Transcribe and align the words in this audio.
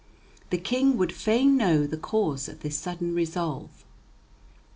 The 0.49 0.57
King 0.57 0.97
would 0.97 1.13
fain 1.13 1.55
know 1.55 1.85
the 1.85 1.95
cause 1.95 2.49
of 2.49 2.61
this 2.61 2.75
sudden 2.75 3.13
resolve. 3.13 3.85